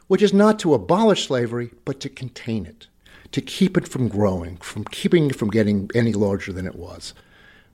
which 0.08 0.22
is 0.22 0.34
not 0.34 0.58
to 0.60 0.74
abolish 0.74 1.28
slavery, 1.28 1.72
but 1.86 2.00
to 2.00 2.10
contain 2.10 2.66
it 2.66 2.88
to 3.32 3.42
keep 3.42 3.78
it 3.78 3.88
from 3.88 4.08
growing, 4.08 4.58
from 4.58 4.84
keeping 4.86 5.30
it 5.30 5.36
from 5.36 5.50
getting 5.50 5.90
any 5.94 6.14
larger 6.14 6.52
than 6.52 6.66
it 6.66 6.76
was. 6.76 7.14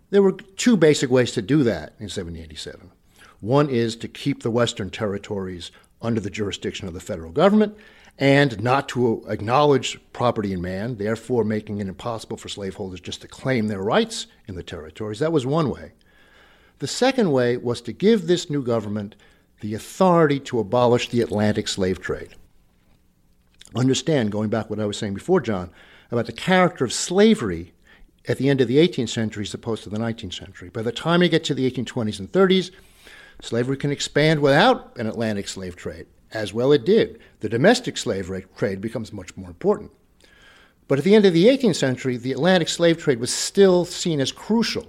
There 0.09 0.21
were 0.21 0.33
two 0.33 0.77
basic 0.77 1.09
ways 1.09 1.31
to 1.33 1.41
do 1.41 1.63
that 1.63 1.93
in 1.99 2.05
1787. 2.05 2.91
One 3.39 3.69
is 3.69 3.95
to 3.97 4.07
keep 4.07 4.43
the 4.43 4.51
Western 4.51 4.89
territories 4.89 5.71
under 6.01 6.19
the 6.19 6.29
jurisdiction 6.29 6.87
of 6.87 6.93
the 6.93 6.99
federal 6.99 7.31
government 7.31 7.77
and 8.17 8.61
not 8.61 8.87
to 8.89 9.25
acknowledge 9.27 9.99
property 10.13 10.53
in 10.53 10.61
man, 10.61 10.97
therefore 10.97 11.43
making 11.43 11.79
it 11.79 11.87
impossible 11.87 12.37
for 12.37 12.47
slaveholders 12.47 13.01
just 13.01 13.21
to 13.21 13.27
claim 13.27 13.67
their 13.67 13.81
rights 13.81 14.27
in 14.47 14.55
the 14.55 14.63
territories. 14.63 15.19
That 15.19 15.33
was 15.33 15.45
one 15.45 15.69
way. 15.69 15.93
The 16.79 16.87
second 16.87 17.31
way 17.31 17.57
was 17.57 17.81
to 17.81 17.93
give 17.93 18.27
this 18.27 18.49
new 18.49 18.63
government 18.63 19.15
the 19.61 19.73
authority 19.73 20.39
to 20.41 20.59
abolish 20.59 21.09
the 21.09 21.21
Atlantic 21.21 21.67
slave 21.67 22.01
trade 22.01 22.35
understand, 23.75 24.31
going 24.31 24.49
back 24.49 24.69
what 24.69 24.79
I 24.79 24.85
was 24.85 24.97
saying 24.97 25.13
before, 25.13 25.41
John, 25.41 25.69
about 26.11 26.25
the 26.25 26.31
character 26.31 26.85
of 26.85 26.93
slavery 26.93 27.73
at 28.27 28.37
the 28.37 28.49
end 28.49 28.61
of 28.61 28.67
the 28.67 28.77
18th 28.77 29.09
century 29.09 29.43
as 29.43 29.53
opposed 29.53 29.83
to 29.83 29.89
the 29.89 29.97
19th 29.97 30.33
century. 30.33 30.69
By 30.69 30.81
the 30.81 30.91
time 30.91 31.21
you 31.21 31.29
get 31.29 31.43
to 31.45 31.53
the 31.53 31.69
1820s 31.69 32.19
and 32.19 32.31
30s, 32.31 32.71
slavery 33.41 33.77
can 33.77 33.91
expand 33.91 34.39
without 34.39 34.97
an 34.97 35.07
Atlantic 35.07 35.47
slave 35.47 35.75
trade. 35.75 36.07
As 36.31 36.53
well, 36.53 36.71
it 36.71 36.85
did. 36.85 37.19
The 37.39 37.49
domestic 37.49 37.97
slave 37.97 38.31
trade 38.57 38.81
becomes 38.81 39.13
much 39.13 39.35
more 39.37 39.47
important. 39.47 39.91
But 40.87 40.97
at 40.99 41.03
the 41.03 41.15
end 41.15 41.25
of 41.25 41.33
the 41.33 41.45
18th 41.45 41.75
century, 41.75 42.17
the 42.17 42.31
Atlantic 42.31 42.67
slave 42.67 42.97
trade 42.97 43.19
was 43.19 43.33
still 43.33 43.85
seen 43.85 44.19
as 44.19 44.31
crucial. 44.31 44.87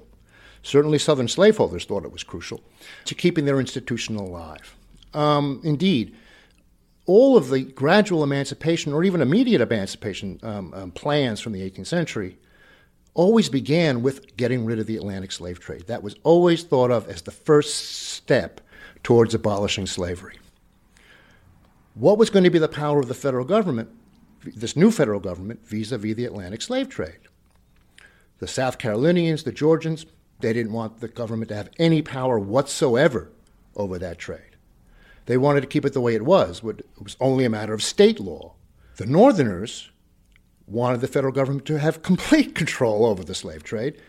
Certainly, 0.63 0.99
Southern 0.99 1.29
slaveholders 1.29 1.85
thought 1.85 2.05
it 2.05 2.13
was 2.13 2.25
crucial 2.25 2.63
to 3.05 3.15
keeping 3.15 3.45
their 3.45 3.61
institution 3.61 4.17
alive. 4.17 4.77
Um, 5.15 5.61
indeed, 5.65 6.15
all 7.07 7.37
of 7.37 7.51
the 7.51 7.63
gradual 7.63 8.25
emancipation 8.25 8.93
or 8.93 9.05
even 9.05 9.21
immediate 9.21 9.61
emancipation 9.61 10.41
um, 10.43 10.75
um, 10.75 10.91
plans 10.91 11.41
from 11.41 11.53
the 11.53 11.69
18th 11.69 11.87
century 11.87 12.37
always 13.15 13.49
began 13.49 14.03
with 14.03 14.37
getting 14.37 14.67
rid 14.67 14.79
of 14.79 14.87
the 14.87 14.97
Atlantic 14.97 15.33
slave 15.33 15.59
trade. 15.59 15.87
That 15.87 16.03
was 16.03 16.17
always 16.23 16.65
thought 16.65 16.91
of 16.91 17.09
as 17.09 17.23
the 17.23 17.31
first 17.31 18.11
step 18.11 18.61
towards 19.03 19.35
abolishing 19.35 19.87
slavery. 19.87 20.39
What 21.95 22.19
was 22.19 22.29
going 22.29 22.45
to 22.45 22.51
be 22.51 22.59
the 22.59 22.69
power 22.69 23.01
of 23.01 23.09
the 23.09 23.15
federal 23.15 23.47
government, 23.47 23.89
this 24.45 24.77
new 24.77 24.91
federal 24.91 25.21
government, 25.21 25.67
vis 25.67 25.93
a 25.93 25.99
vis 25.99 26.15
the 26.15 26.27
Atlantic 26.27 26.61
slave 26.61 26.91
trade? 26.91 27.21
The 28.39 28.47
South 28.47 28.77
Carolinians, 28.77 29.45
the 29.45 29.53
Georgians, 29.53 30.05
they 30.41 30.53
didn't 30.53 30.73
want 30.73 31.01
the 31.01 31.09
government 31.09 31.49
to 31.49 31.57
have 31.57 31.71
any 31.79 32.03
power 32.03 32.39
whatsoever 32.39 33.31
over 33.75 33.99
that 33.99 34.19
trade. 34.19 34.41
They 35.27 35.37
wanted 35.37 35.63
to 35.63 35.67
keep 35.67 35.85
it 35.85 35.93
the 35.93 36.01
way 36.01 36.15
it 36.15 36.25
was. 36.25 36.63
It 36.65 36.85
was 37.03 37.17
only 37.21 37.45
a 37.45 37.51
matter 37.51 37.75
of 37.75 37.83
state 37.83 38.21
law. 38.21 38.55
The 38.97 39.07
Northerners 39.07 39.91
wanted 40.67 41.01
the 41.01 41.09
federal 41.09 41.33
government 41.33 41.67
to 41.67 41.79
have 41.79 42.03
complete 42.03 42.55
control 42.55 43.05
over 43.05 43.25
the 43.25 43.35
slave 43.35 43.63
trade, 43.63 44.01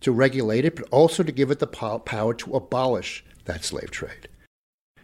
to 0.00 0.12
regulate 0.12 0.64
it, 0.64 0.76
but 0.76 0.88
also 0.90 1.22
to 1.22 1.32
give 1.32 1.50
it 1.50 1.58
the 1.58 1.66
power 1.66 2.34
to 2.34 2.56
abolish 2.56 3.24
that 3.44 3.64
slave 3.64 3.90
trade. 3.90 4.28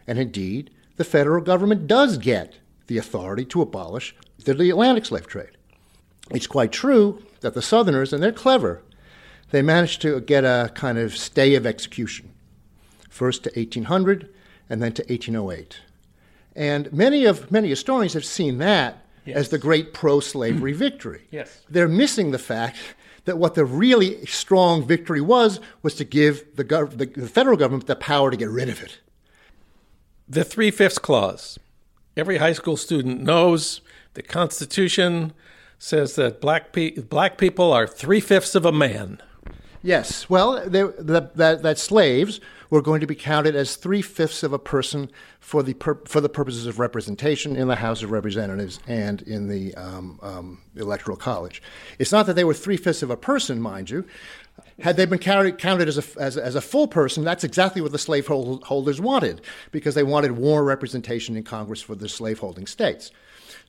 And 0.06 0.18
indeed, 0.18 0.70
the 0.97 1.04
federal 1.04 1.42
government 1.42 1.87
does 1.87 2.18
get 2.18 2.58
the 2.87 2.99
authority 2.99 3.44
to 3.47 3.62
abolish 3.62 4.14
the 4.44 4.70
Atlantic 4.70 5.04
slave 5.04 5.26
trade. 5.26 5.50
It's 6.30 6.47
quite 6.47 6.73
true 6.73 7.23
that 7.40 7.54
the 7.54 7.62
Southerners, 7.62 8.12
and 8.12 8.23
they're 8.23 8.32
clever, 8.32 8.82
they 9.50 9.62
managed 9.62 10.02
to 10.02 10.21
get 10.21 10.45
a 10.45 10.71
kind 10.75 10.99
of 10.99 11.17
stay 11.17 11.55
of 11.55 11.67
execution 11.67 12.31
first 13.09 13.45
to 13.45 13.50
1800 13.50 14.33
and 14.69 14.83
then 14.83 14.93
to 14.93 15.02
1808. 15.05 15.81
And 16.55 16.93
many 16.93 17.25
of 17.25 17.50
many 17.50 17.69
historians 17.69 18.14
have 18.14 18.25
seen 18.25 18.59
that 18.59 19.05
yes. 19.25 19.37
as 19.37 19.49
the 19.50 19.59
great 19.59 19.95
pro-slavery 19.95 20.73
victory. 20.87 21.26
Yes. 21.31 21.64
They're 21.71 21.88
missing 21.88 22.31
the 22.31 22.38
fact 22.38 22.76
that 23.25 23.38
what 23.38 23.55
the 23.55 23.64
really 23.64 24.25
strong 24.26 24.87
victory 24.87 25.21
was 25.21 25.61
was 25.83 25.95
to 25.97 26.05
give 26.05 26.57
the, 26.57 26.64
gov- 26.64 26.97
the, 26.97 27.07
the 27.07 27.28
federal 27.28 27.57
government 27.57 27.87
the 27.87 27.97
power 27.97 28.31
to 28.31 28.37
get 28.37 28.49
rid 28.49 28.69
of 28.69 28.83
it. 28.83 29.00
The 30.28 30.45
three 30.45 30.71
fifths 30.71 30.99
clause. 30.99 31.59
Every 32.17 32.38
high 32.38 32.52
school 32.52 32.76
student 32.76 33.23
knows 33.23 33.81
the 34.14 34.23
Constitution 34.23 35.33
says 35.78 36.17
that 36.17 36.40
black, 36.40 36.73
pe- 36.73 36.99
black 36.99 37.38
people 37.38 37.73
are 37.73 37.87
three 37.87 38.21
fifths 38.21 38.55
of 38.55 38.64
a 38.64 38.73
man. 38.73 39.21
Yes. 39.88 40.28
Well, 40.28 40.68
they, 40.68 40.83
the, 40.83 41.30
that, 41.37 41.62
that 41.62 41.78
slaves 41.78 42.40
were 42.68 42.83
going 42.83 43.00
to 43.00 43.07
be 43.07 43.14
counted 43.14 43.57
as 43.57 43.75
three 43.75 44.02
fifths 44.02 44.42
of 44.42 44.52
a 44.52 44.59
person 44.59 45.11
for 45.40 45.62
the, 45.62 45.73
pur- 45.73 46.02
for 46.04 46.21
the 46.21 46.28
purposes 46.28 46.66
of 46.66 46.78
representation 46.78 47.57
in 47.57 47.68
the 47.68 47.76
House 47.76 48.02
of 48.02 48.11
Representatives 48.11 48.80
and 48.87 49.23
in 49.23 49.49
the 49.49 49.75
um, 49.76 50.21
um, 50.23 50.61
Electoral 50.76 51.16
College. 51.16 51.62
It's 51.99 52.12
not 52.12 52.26
that 52.26 52.35
they 52.35 52.45
were 52.45 52.52
three 52.52 52.76
fifths 52.76 53.02
of 53.02 53.09
a 53.09 53.16
person, 53.16 53.62
mind 53.62 53.88
you. 53.88 54.04
Had 54.80 54.99
they 54.99 55.07
been 55.07 55.21
carried, 55.21 55.57
counted 55.57 55.88
as 55.88 55.97
a, 55.97 56.21
as, 56.21 56.37
as 56.37 56.54
a 56.54 56.61
full 56.61 56.87
person, 56.87 57.25
that's 57.25 57.42
exactly 57.42 57.80
what 57.80 57.92
the 57.92 57.99
slaveholders 57.99 59.00
wanted, 59.00 59.40
because 59.73 59.95
they 59.95 60.02
wanted 60.02 60.38
more 60.38 60.64
representation 60.64 61.35
in 61.35 61.45
Congress 61.45 61.80
for 61.80 61.95
the 61.95 62.11
slaveholding 62.11 62.66
states. 62.66 63.11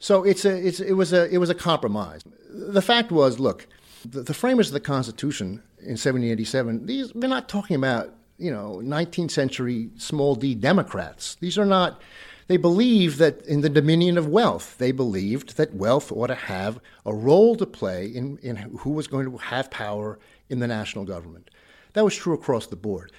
So 0.01 0.25
it's 0.25 0.43
a, 0.43 0.67
it's, 0.67 0.81
it, 0.81 0.93
was 0.93 1.13
a, 1.13 1.33
it 1.33 1.37
was 1.37 1.49
a 1.49 1.55
compromise. 1.55 2.23
The 2.49 2.81
fact 2.81 3.09
was, 3.09 3.39
look, 3.39 3.67
the, 4.05 4.21
the 4.21 4.33
framers 4.33 4.67
of 4.67 4.73
the 4.73 4.79
Constitution 4.79 5.61
in 5.79 5.91
1787, 5.91 6.85
these, 6.85 7.13
we're 7.13 7.27
not 7.27 7.49
talking 7.49 7.75
about, 7.75 8.13
you 8.37 8.51
know, 8.51 8.81
19th 8.83 9.31
century 9.31 9.89
small 9.97 10.35
d 10.35 10.55
Democrats. 10.55 11.35
These 11.39 11.57
are 11.57 11.65
not, 11.65 12.01
they 12.47 12.57
believe 12.57 13.17
that 13.17 13.45
in 13.45 13.61
the 13.61 13.69
dominion 13.69 14.17
of 14.17 14.27
wealth, 14.27 14.77
they 14.77 14.91
believed 14.91 15.57
that 15.57 15.73
wealth 15.73 16.11
ought 16.11 16.27
to 16.27 16.35
have 16.35 16.79
a 17.05 17.13
role 17.13 17.55
to 17.55 17.65
play 17.65 18.05
in, 18.05 18.37
in 18.39 18.55
who 18.55 18.91
was 18.91 19.07
going 19.07 19.29
to 19.29 19.37
have 19.37 19.69
power 19.69 20.19
in 20.49 20.59
the 20.59 20.67
national 20.67 21.05
government. 21.05 21.49
That 21.93 22.03
was 22.03 22.15
true 22.15 22.33
across 22.33 22.67
the 22.67 22.75
board. 22.75 23.11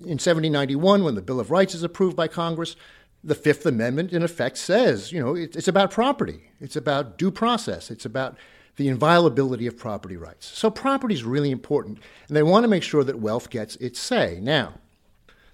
In 0.00 0.18
1791, 0.18 1.02
when 1.02 1.14
the 1.14 1.22
Bill 1.22 1.40
of 1.40 1.50
Rights 1.50 1.74
is 1.74 1.82
approved 1.82 2.16
by 2.16 2.28
Congress, 2.28 2.76
the 3.24 3.34
Fifth 3.34 3.64
Amendment, 3.64 4.12
in 4.12 4.22
effect, 4.22 4.58
says, 4.58 5.12
you 5.12 5.20
know, 5.20 5.34
it's 5.34 5.68
about 5.68 5.90
property. 5.90 6.50
It's 6.60 6.76
about 6.76 7.16
due 7.16 7.30
process. 7.30 7.90
It's 7.90 8.04
about 8.04 8.36
the 8.76 8.88
inviolability 8.88 9.66
of 9.66 9.76
property 9.76 10.16
rights. 10.16 10.46
So 10.46 10.70
property 10.70 11.14
is 11.14 11.24
really 11.24 11.50
important, 11.50 11.98
and 12.28 12.36
they 12.36 12.42
want 12.42 12.64
to 12.64 12.68
make 12.68 12.82
sure 12.82 13.04
that 13.04 13.18
wealth 13.18 13.50
gets 13.50 13.76
its 13.76 14.00
say. 14.00 14.38
Now, 14.40 14.74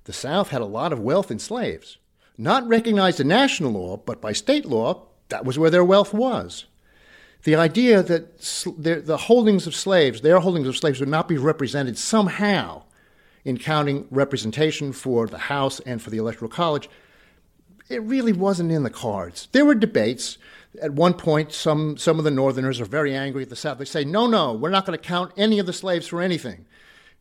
the 0.04 0.12
South 0.12 0.50
had 0.50 0.62
a 0.62 0.66
lot 0.66 0.92
of 0.92 1.00
wealth 1.00 1.30
in 1.30 1.38
slaves, 1.38 1.98
not 2.36 2.66
recognized 2.68 3.18
in 3.20 3.28
national 3.28 3.72
law, 3.72 3.96
but 3.96 4.20
by 4.20 4.32
state 4.32 4.64
law, 4.64 5.06
that 5.28 5.44
was 5.44 5.58
where 5.58 5.70
their 5.70 5.84
wealth 5.84 6.14
was. 6.14 6.66
The 7.42 7.56
idea 7.56 8.02
that 8.02 8.38
the 8.38 9.16
holdings 9.16 9.66
of 9.66 9.74
slaves, 9.74 10.20
their 10.20 10.40
holdings 10.40 10.66
of 10.66 10.76
slaves, 10.76 11.00
would 11.00 11.08
not 11.08 11.28
be 11.28 11.38
represented 11.38 11.98
somehow 11.98 12.82
in 13.44 13.58
counting 13.58 14.06
representation 14.10 14.92
for 14.92 15.26
the 15.26 15.38
House 15.38 15.80
and 15.80 16.00
for 16.02 16.10
the 16.10 16.18
Electoral 16.18 16.50
College, 16.50 16.88
it 17.88 18.02
really 18.02 18.32
wasn't 18.32 18.70
in 18.70 18.82
the 18.82 18.90
cards. 18.90 19.48
There 19.52 19.64
were 19.64 19.74
debates. 19.74 20.38
At 20.80 20.92
one 20.92 21.14
point, 21.14 21.52
some, 21.52 21.96
some 21.96 22.18
of 22.18 22.24
the 22.24 22.30
Northerners 22.30 22.80
are 22.80 22.84
very 22.84 23.14
angry 23.14 23.42
at 23.42 23.50
the 23.50 23.56
South. 23.56 23.78
They 23.78 23.84
say, 23.84 24.04
no, 24.04 24.26
no, 24.26 24.52
we're 24.52 24.70
not 24.70 24.86
going 24.86 24.98
to 24.98 25.04
count 25.04 25.32
any 25.36 25.58
of 25.58 25.66
the 25.66 25.72
slaves 25.72 26.06
for 26.06 26.20
anything. 26.20 26.66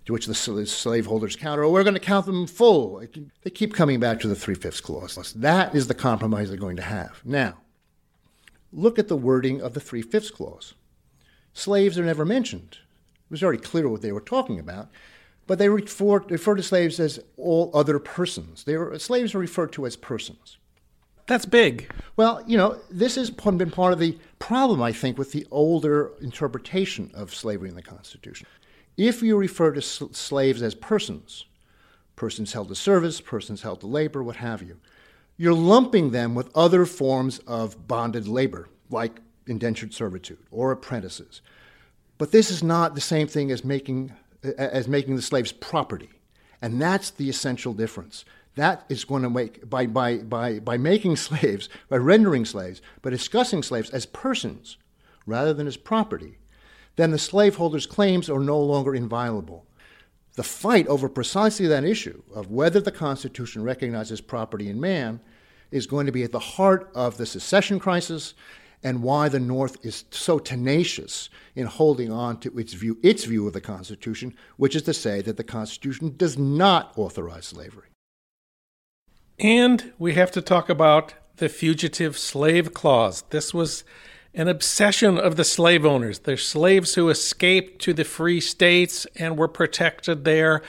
To 0.05 0.13
which 0.13 0.25
the 0.25 0.35
slaveholders 0.35 1.35
counter, 1.35 1.63
oh, 1.63 1.71
we're 1.71 1.83
going 1.83 1.93
to 1.93 1.99
count 1.99 2.27
them 2.27 2.47
full. 2.47 3.03
They 3.43 3.49
keep 3.49 3.73
coming 3.73 3.99
back 3.99 4.21
to 4.21 4.29
the 4.29 4.35
Three 4.35 4.55
Fifths 4.55 4.79
Clause. 4.79 5.33
That 5.33 5.75
is 5.75 5.87
the 5.87 5.93
compromise 5.93 6.47
they're 6.47 6.57
going 6.57 6.77
to 6.77 6.81
have. 6.81 7.21
Now, 7.25 7.57
look 8.71 8.97
at 8.97 9.09
the 9.09 9.17
wording 9.17 9.61
of 9.61 9.73
the 9.73 9.81
Three 9.81 10.01
Fifths 10.01 10.31
Clause. 10.31 10.75
Slaves 11.53 11.99
are 11.99 12.05
never 12.05 12.23
mentioned. 12.23 12.77
It 13.15 13.31
was 13.31 13.41
very 13.41 13.57
clear 13.57 13.89
what 13.89 14.01
they 14.01 14.13
were 14.13 14.21
talking 14.21 14.59
about, 14.59 14.87
but 15.45 15.59
they 15.59 15.67
refer, 15.67 16.19
refer 16.19 16.55
to 16.55 16.63
slaves 16.63 17.01
as 17.01 17.19
all 17.35 17.69
other 17.73 17.99
persons. 17.99 18.65
Were, 18.65 18.97
slaves 18.99 19.35
are 19.35 19.39
referred 19.39 19.73
to 19.73 19.85
as 19.85 19.97
persons. 19.97 20.57
That's 21.27 21.45
big. 21.45 21.91
Well, 22.15 22.41
you 22.47 22.57
know, 22.57 22.79
this 22.89 23.15
has 23.15 23.29
been 23.29 23.69
part 23.69 23.93
of 23.93 23.99
the 23.99 24.17
problem, 24.39 24.81
I 24.81 24.93
think, 24.93 25.17
with 25.17 25.33
the 25.33 25.45
older 25.51 26.13
interpretation 26.21 27.11
of 27.13 27.35
slavery 27.35 27.69
in 27.69 27.75
the 27.75 27.83
Constitution. 27.83 28.47
If 28.95 29.21
you 29.21 29.37
refer 29.37 29.73
to 29.73 29.81
sl- 29.81 30.13
slaves 30.13 30.61
as 30.63 30.73
persons, 30.73 31.45
persons 32.15 32.53
held 32.53 32.69
to 32.69 32.75
service, 32.75 33.21
persons 33.21 33.61
held 33.61 33.81
to 33.81 33.87
labor, 33.87 34.23
what 34.23 34.37
have 34.37 34.63
you, 34.63 34.77
you're 35.35 35.53
lumping 35.53 36.11
them 36.11 36.33
with 36.33 36.49
other 36.55 36.85
forms 36.85 37.39
of 37.39 37.87
bonded 37.87 38.27
labor, 38.27 38.69
like 38.89 39.19
indentured 39.45 39.93
servitude 39.93 40.39
or 40.49 40.71
apprentices. 40.71 41.41
But 42.17 42.31
this 42.31 42.49
is 42.49 42.63
not 42.63 42.95
the 42.95 43.01
same 43.01 43.27
thing 43.27 43.51
as 43.51 43.63
making, 43.63 44.13
as 44.57 44.87
making 44.87 45.15
the 45.15 45.21
slaves 45.21 45.51
property. 45.51 46.09
And 46.61 46.81
that's 46.81 47.11
the 47.11 47.29
essential 47.29 47.73
difference. 47.73 48.25
That 48.57 48.85
is 48.89 49.05
going 49.05 49.21
to 49.21 49.29
make, 49.29 49.69
by, 49.69 49.85
by, 49.85 50.17
by, 50.17 50.59
by 50.59 50.77
making 50.77 51.15
slaves, 51.27 51.69
by 51.89 51.97
rendering 51.97 52.43
slaves, 52.43 52.81
by 53.03 53.11
discussing 53.11 53.61
slaves 53.63 53.91
as 53.91 54.05
persons 54.07 54.77
rather 55.27 55.53
than 55.53 55.67
as 55.67 55.77
property, 55.77 56.39
then 56.95 57.11
the 57.11 57.19
slaveholder's 57.19 57.85
claims 57.85 58.29
are 58.29 58.39
no 58.39 58.59
longer 58.59 58.95
inviolable. 58.95 59.65
The 60.33 60.43
fight 60.43 60.87
over 60.87 61.07
precisely 61.07 61.67
that 61.67 61.83
issue 61.83 62.23
of 62.33 62.49
whether 62.49 62.79
the 62.79 62.91
Constitution 62.91 63.63
recognizes 63.63 64.21
property 64.21 64.69
in 64.69 64.79
man 64.79 65.19
is 65.69 65.85
going 65.85 66.07
to 66.07 66.11
be 66.11 66.23
at 66.23 66.31
the 66.31 66.39
heart 66.39 66.89
of 66.95 67.17
the 67.17 67.25
secession 67.25 67.79
crisis 67.79 68.33
and 68.83 69.03
why 69.03 69.29
the 69.29 69.39
North 69.39 69.83
is 69.85 70.05
so 70.09 70.39
tenacious 70.39 71.29
in 71.55 71.67
holding 71.67 72.11
on 72.11 72.39
to 72.39 72.57
its 72.57 72.73
view, 72.73 72.97
its 73.03 73.25
view 73.25 73.45
of 73.45 73.53
the 73.53 73.61
Constitution, 73.61 74.35
which 74.55 74.75
is 74.75 74.83
to 74.83 74.93
say 74.93 75.21
that 75.21 75.37
the 75.37 75.43
Constitution 75.43 76.15
does 76.17 76.37
not 76.37 76.93
authorize 76.95 77.45
slavery. 77.45 77.89
And 79.39 79.93
we 79.99 80.13
have 80.15 80.31
to 80.31 80.41
talk 80.41 80.67
about 80.67 81.13
the 81.35 81.47
Fugitive 81.47 82.17
Slave 82.17 82.73
Clause. 82.73 83.23
This 83.29 83.53
was 83.53 83.83
an 84.33 84.47
obsession 84.47 85.19
of 85.19 85.35
the 85.35 85.43
slave 85.43 85.85
owners. 85.85 86.19
They're 86.19 86.37
slaves 86.37 86.95
who 86.95 87.09
escaped 87.09 87.79
to 87.83 87.93
the 87.93 88.03
free 88.03 88.41
states 88.41 89.05
and 89.15 89.37
were 89.37 89.47
protected 89.47 90.25
there. 90.25 90.63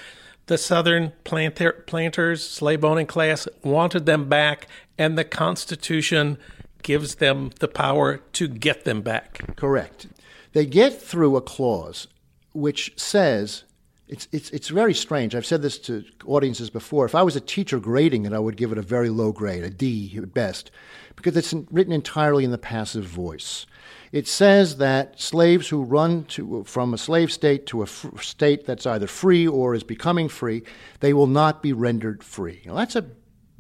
The 0.47 0.59
Southern 0.59 1.13
planter, 1.25 1.73
planters, 1.87 2.47
slave 2.47 2.85
owning 2.85 3.07
class, 3.07 3.49
wanted 3.63 4.05
them 4.05 4.29
back, 4.29 4.69
and 4.99 5.17
the 5.17 5.25
Constitution 5.25 6.37
gives 6.83 7.17
them 7.17 7.51
the 7.61 7.69
power 7.69 8.19
to 8.35 8.49
get 8.49 8.85
them 8.85 9.01
back. 9.01 9.57
Correct. 9.57 10.09
They 10.53 10.67
get 10.67 11.01
through 11.01 11.37
a 11.37 11.43
clause 11.43 12.07
which 12.53 12.93
says 12.97 13.65
it's, 14.09 14.27
it's, 14.33 14.51
it's 14.51 14.69
very 14.69 14.95
strange. 14.95 15.35
I've 15.35 15.47
said 15.47 15.63
this 15.63 15.79
to 15.81 16.05
audiences 16.25 16.71
before. 16.71 17.05
If 17.05 17.15
I 17.15 17.23
was 17.23 17.37
a 17.37 17.41
teacher 17.41 17.79
grading 17.79 18.27
it, 18.27 18.33
I 18.33 18.39
would 18.39 18.57
give 18.57 18.73
it 18.73 18.79
a 18.79 18.83
very 18.83 19.11
low 19.11 19.33
grade, 19.33 19.65
a 19.65 19.71
D 19.71 20.15
at 20.17 20.33
best, 20.33 20.71
because 21.15 21.37
it's 21.37 21.53
written 21.71 21.93
entirely 21.93 22.45
in 22.45 22.51
the 22.51 22.59
passive 22.59 23.05
voice. 23.05 23.67
It 24.11 24.27
says 24.27 24.79
that 24.79 25.21
slaves 25.21 25.69
who 25.69 25.83
run 25.83 26.25
to, 26.25 26.65
from 26.65 26.95
a 26.95 26.99
slave 26.99 27.31
state 27.31 27.67
to 27.67 27.81
a 27.81 27.85
f- 27.85 28.23
state 28.23 28.65
that's 28.65 28.87
either 28.87 29.07
free 29.07 29.47
or 29.47 29.75
is 29.75 29.85
becoming 29.85 30.31
free, 30.31 30.63
they 31.01 31.13
will 31.13 31.27
not 31.27 31.63
be 31.63 31.75
rendered 31.75 32.25
free. 32.25 32.63
Now, 32.65 32.75
that's 32.75 32.97
a 32.97 33.05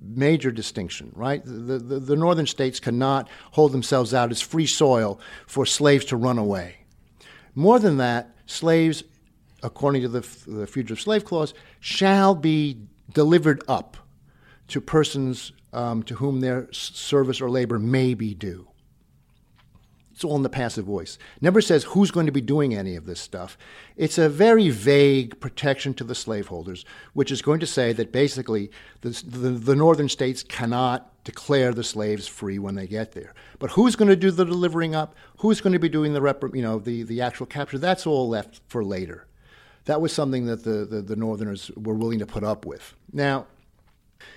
major 0.00 0.50
distinction, 0.50 1.12
right? 1.14 1.44
The, 1.44 1.78
the, 1.78 2.00
the 2.00 2.16
northern 2.16 2.46
states 2.46 2.80
cannot 2.80 3.28
hold 3.50 3.72
themselves 3.72 4.14
out 4.14 4.30
as 4.30 4.40
free 4.40 4.66
soil 4.66 5.20
for 5.46 5.66
slaves 5.66 6.06
to 6.06 6.16
run 6.16 6.38
away. 6.38 6.76
More 7.54 7.78
than 7.78 7.98
that, 7.98 8.30
slaves 8.46 9.02
according 9.62 10.02
to 10.02 10.08
the, 10.08 10.20
the 10.46 10.66
Fugitive 10.66 11.00
Slave 11.00 11.24
Clause, 11.24 11.54
shall 11.80 12.34
be 12.34 12.78
delivered 13.12 13.62
up 13.68 13.96
to 14.68 14.80
persons 14.80 15.52
um, 15.72 16.02
to 16.04 16.16
whom 16.16 16.40
their 16.40 16.70
service 16.72 17.40
or 17.40 17.50
labor 17.50 17.78
may 17.78 18.14
be 18.14 18.34
due. 18.34 18.68
It's 20.12 20.24
all 20.24 20.34
in 20.34 20.42
the 20.42 20.48
passive 20.48 20.84
voice. 20.84 21.16
Never 21.40 21.60
says 21.60 21.84
who's 21.84 22.10
going 22.10 22.26
to 22.26 22.32
be 22.32 22.40
doing 22.40 22.74
any 22.74 22.96
of 22.96 23.06
this 23.06 23.20
stuff. 23.20 23.56
It's 23.96 24.18
a 24.18 24.28
very 24.28 24.68
vague 24.68 25.38
protection 25.38 25.94
to 25.94 26.02
the 26.02 26.14
slaveholders, 26.16 26.84
which 27.12 27.30
is 27.30 27.40
going 27.40 27.60
to 27.60 27.68
say 27.68 27.92
that 27.92 28.10
basically 28.10 28.72
the, 29.02 29.10
the, 29.24 29.50
the 29.50 29.76
northern 29.76 30.08
states 30.08 30.42
cannot 30.42 31.12
declare 31.22 31.72
the 31.72 31.84
slaves 31.84 32.26
free 32.26 32.58
when 32.58 32.74
they 32.74 32.88
get 32.88 33.12
there. 33.12 33.32
But 33.60 33.70
who's 33.70 33.94
going 33.94 34.08
to 34.08 34.16
do 34.16 34.32
the 34.32 34.44
delivering 34.44 34.92
up? 34.92 35.14
Who's 35.36 35.60
going 35.60 35.74
to 35.74 35.78
be 35.78 35.88
doing 35.88 36.14
the 36.14 36.20
rep, 36.20 36.42
you 36.52 36.62
know 36.62 36.80
the, 36.80 37.04
the 37.04 37.20
actual 37.20 37.46
capture? 37.46 37.78
That's 37.78 38.04
all 38.04 38.28
left 38.28 38.60
for 38.66 38.82
later 38.82 39.28
that 39.88 40.02
was 40.02 40.12
something 40.12 40.44
that 40.44 40.64
the, 40.64 40.84
the, 40.84 41.00
the 41.00 41.16
Northerners 41.16 41.70
were 41.74 41.94
willing 41.94 42.18
to 42.18 42.26
put 42.26 42.44
up 42.44 42.66
with. 42.66 42.94
Now, 43.10 43.46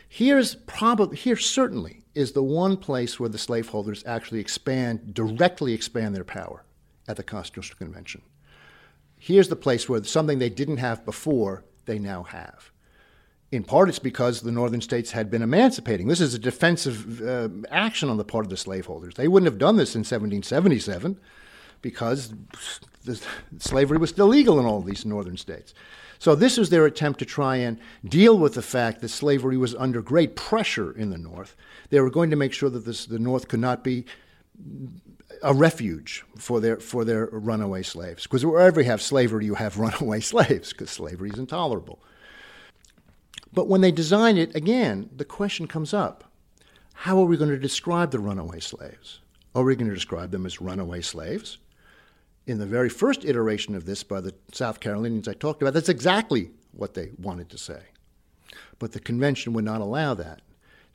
here's 0.08 0.56
probably 0.56 1.18
here 1.18 1.36
certainly 1.36 2.04
is 2.16 2.32
the 2.32 2.42
one 2.42 2.78
place 2.78 3.20
where 3.20 3.28
the 3.28 3.38
slaveholders 3.38 4.02
actually 4.06 4.40
expand 4.40 5.14
directly 5.14 5.74
expand 5.74 6.16
their 6.16 6.24
power 6.24 6.64
at 7.10 7.18
the 7.18 7.24
Constitutional 7.24 7.78
Convention. 7.78 8.22
Here's 9.18 9.50
the 9.50 9.58
place 9.58 9.90
where 9.90 10.02
something 10.06 10.40
they 10.40 10.50
didn't 10.50 10.78
have 10.78 11.04
before 11.04 11.66
they 11.86 12.00
now 12.00 12.24
have. 12.24 12.72
In 13.52 13.66
part, 13.66 13.90
it's 13.90 14.00
because 14.00 14.40
the 14.40 14.54
northern 14.54 14.80
states 14.80 15.12
had 15.12 15.30
been 15.30 15.42
emancipating. 15.42 16.08
This 16.08 16.22
is 16.22 16.34
a 16.34 16.40
defensive 16.40 17.22
uh, 17.22 17.50
action 17.70 18.08
on 18.08 18.16
the 18.16 18.24
part 18.24 18.46
of 18.46 18.50
the 18.50 18.56
slaveholders. 18.56 19.16
They 19.16 19.28
wouldn't 19.28 19.52
have 19.52 19.60
done 19.60 19.76
this 19.76 19.96
in 19.96 20.00
1777 20.00 21.20
because 21.82 22.34
slavery 23.60 23.98
was 23.98 24.10
still 24.10 24.28
legal 24.28 24.60
in 24.60 24.66
all 24.66 24.82
these 24.82 25.06
northern 25.06 25.38
states. 25.38 25.74
So, 26.20 26.36
this 26.36 26.58
was 26.58 26.70
their 26.70 26.86
attempt 26.86 27.18
to 27.20 27.26
try 27.26 27.56
and 27.56 27.80
deal 28.06 28.38
with 28.38 28.54
the 28.54 28.62
fact 28.62 29.02
that 29.02 29.10
slavery 29.10 29.58
was 29.58 29.74
under 29.74 30.04
great 30.04 30.36
pressure 30.36 30.92
in 30.92 31.10
the 31.10 31.18
North. 31.18 31.56
They 31.90 32.00
were 32.00 32.12
going 32.12 32.30
to 32.30 32.36
make 32.36 32.54
sure 32.54 32.70
that 32.70 32.86
this, 32.86 33.08
the 33.08 33.18
North 33.18 33.48
could 33.48 33.60
not 33.60 33.84
be 33.84 34.06
a 35.42 35.54
refuge 35.54 36.24
for 36.38 36.60
their 36.60 36.78
for 36.78 37.04
their 37.04 37.26
runaway 37.32 37.82
slaves. 37.82 38.24
Because 38.24 38.46
wherever 38.46 38.82
you 38.82 38.88
have 38.88 39.02
slavery, 39.02 39.46
you 39.46 39.56
have 39.56 39.78
runaway 39.80 40.20
slaves, 40.20 40.72
because 40.72 40.92
slavery 40.92 41.32
is 41.32 41.40
intolerable. 41.40 42.00
But 43.54 43.68
when 43.68 43.82
they 43.82 43.92
design 43.92 44.38
it, 44.38 44.56
again, 44.56 45.10
the 45.16 45.26
question 45.26 45.68
comes 45.68 45.94
up 45.94 46.32
how 46.94 47.20
are 47.20 47.26
we 47.26 47.36
going 47.36 47.50
to 47.50 47.58
describe 47.58 48.12
the 48.12 48.20
runaway 48.20 48.60
slaves? 48.60 49.22
Are 49.56 49.64
we 49.64 49.76
going 49.76 49.90
to 49.90 49.96
describe 49.96 50.30
them 50.30 50.46
as 50.46 50.62
runaway 50.62 51.02
slaves? 51.02 51.58
In 52.48 52.58
the 52.58 52.66
very 52.66 52.90
first 52.90 53.24
iteration 53.24 53.76
of 53.76 53.86
this 53.86 54.04
by 54.04 54.20
the 54.22 54.34
South 54.52 54.80
Carolinians 54.80 55.28
I 55.28 55.34
talked 55.34 55.62
about, 55.62 55.74
that's 55.74 55.90
exactly 55.90 56.52
what 56.72 56.94
they 56.94 57.12
wanted 57.18 57.50
to 57.50 57.58
say. 57.58 57.82
But 58.80 58.94
the 58.94 59.00
convention 59.00 59.54
would 59.54 59.66
not 59.66 59.82
allow 59.82 60.14
that. 60.16 60.42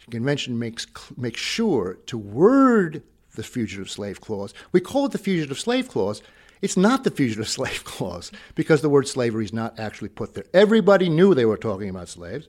The 0.04 0.10
convention 0.10 0.58
makes, 0.58 0.86
makes 1.16 1.40
sure 1.40 1.98
to 2.06 2.18
word 2.18 3.02
the 3.34 3.42
Fugitive 3.42 3.90
Slave 3.90 4.20
Clause. 4.20 4.54
We 4.72 4.80
call 4.80 5.06
it 5.06 5.12
the 5.12 5.18
Fugitive 5.18 5.58
Slave 5.58 5.88
Clause. 5.88 6.22
It's 6.62 6.76
not 6.76 7.04
the 7.04 7.10
Fugitive 7.10 7.48
Slave 7.56 7.84
Clause 7.84 8.32
because 8.54 8.80
the 8.80 8.88
word 8.88 9.06
slavery 9.06 9.44
is 9.44 9.52
not 9.52 9.78
actually 9.78 10.08
put 10.08 10.34
there. 10.34 10.46
Everybody 10.52 11.08
knew 11.08 11.34
they 11.34 11.44
were 11.44 11.56
talking 11.56 11.88
about 11.88 12.08
slaves, 12.08 12.48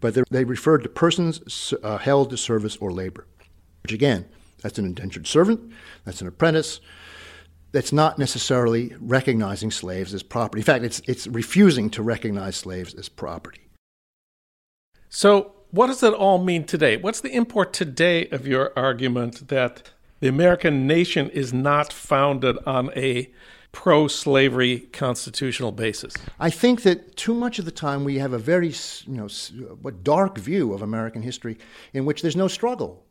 but 0.00 0.18
they 0.30 0.44
referred 0.44 0.82
to 0.82 0.88
persons 0.88 1.72
uh, 1.82 1.98
held 1.98 2.30
to 2.30 2.36
service 2.36 2.76
or 2.76 2.92
labor, 2.92 3.26
which 3.82 3.92
again, 3.92 4.26
that's 4.62 4.78
an 4.78 4.84
indentured 4.84 5.26
servant, 5.26 5.72
that's 6.04 6.20
an 6.20 6.26
apprentice. 6.26 6.80
That's 7.72 7.92
not 7.92 8.18
necessarily 8.18 8.94
recognizing 9.00 9.70
slaves 9.70 10.14
as 10.14 10.22
property. 10.22 10.60
In 10.60 10.64
fact, 10.64 10.84
it's, 10.84 11.00
it's 11.06 11.26
refusing 11.26 11.90
to 11.90 12.02
recognize 12.02 12.56
slaves 12.56 12.94
as 12.94 13.08
property. 13.08 13.68
So, 15.08 15.52
what 15.70 15.88
does 15.88 16.02
it 16.02 16.14
all 16.14 16.42
mean 16.42 16.64
today? 16.64 16.96
What's 16.96 17.20
the 17.20 17.34
import 17.34 17.72
today 17.72 18.28
of 18.28 18.46
your 18.46 18.72
argument 18.76 19.48
that 19.48 19.90
the 20.20 20.28
American 20.28 20.86
nation 20.86 21.28
is 21.30 21.52
not 21.52 21.92
founded 21.92 22.56
on 22.66 22.90
a 22.96 23.30
pro 23.72 24.08
slavery 24.08 24.80
constitutional 24.92 25.72
basis? 25.72 26.14
I 26.38 26.50
think 26.50 26.82
that 26.82 27.16
too 27.16 27.34
much 27.34 27.58
of 27.58 27.64
the 27.64 27.70
time 27.70 28.04
we 28.04 28.18
have 28.18 28.32
a 28.32 28.38
very 28.38 28.74
you 29.06 29.14
know, 29.14 29.28
what 29.82 30.04
dark 30.04 30.38
view 30.38 30.72
of 30.72 30.82
American 30.82 31.22
history 31.22 31.58
in 31.92 32.04
which 32.04 32.22
there's 32.22 32.36
no 32.36 32.48
struggle. 32.48 33.05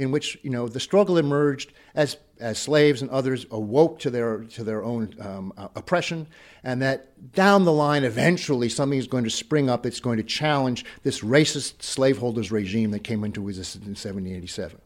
In 0.00 0.10
which 0.10 0.38
you 0.42 0.50
know 0.50 0.66
the 0.66 0.80
struggle 0.80 1.18
emerged 1.18 1.72
as 1.94 2.16
as 2.38 2.58
slaves 2.58 3.02
and 3.02 3.10
others 3.10 3.46
awoke 3.50 3.98
to 4.00 4.10
their 4.10 4.38
to 4.44 4.64
their 4.64 4.82
own 4.82 5.14
um, 5.20 5.52
uh, 5.56 5.68
oppression, 5.76 6.26
and 6.64 6.80
that 6.80 7.32
down 7.34 7.64
the 7.64 7.72
line 7.72 8.04
eventually 8.04 8.68
something 8.68 8.98
is 8.98 9.06
going 9.06 9.24
to 9.24 9.30
spring 9.30 9.68
up 9.68 9.82
that's 9.82 10.00
going 10.00 10.16
to 10.16 10.22
challenge 10.22 10.84
this 11.02 11.20
racist 11.20 11.82
slaveholders 11.82 12.50
regime 12.50 12.90
that 12.92 13.04
came 13.04 13.24
into 13.24 13.48
existence 13.48 13.84
in 13.84 13.90
1787. 13.90 14.80